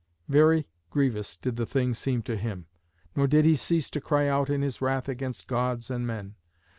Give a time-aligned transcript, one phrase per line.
[0.27, 2.65] Very grievous did the thing seem to him,
[3.15, 6.33] nor did he cease to cry out in his wrath against Gods and men.